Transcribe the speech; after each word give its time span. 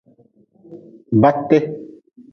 Ba 1.21 1.29
te. 1.47 1.57